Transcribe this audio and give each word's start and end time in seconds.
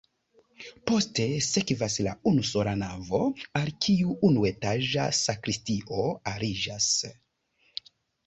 Poste 0.91 1.25
sekvas 1.47 1.97
la 2.07 2.13
unusola 2.31 2.71
navo, 2.79 3.19
al 3.61 3.69
kiu 3.85 4.15
unuetaĝa 4.29 5.05
sakristio 5.19 6.07
aliĝas. 6.35 6.89